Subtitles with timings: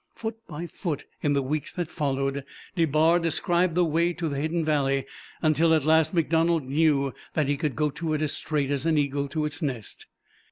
[0.15, 2.43] Foot by foot, in the weeks that followed,
[2.75, 5.05] DeBar described the way to the hidden valley,
[5.43, 8.97] until at last MacDonald knew that he could go to it as straight as an
[8.97, 10.07] eagle to its nest.